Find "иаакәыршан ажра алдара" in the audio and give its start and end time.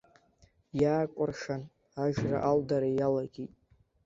0.81-2.89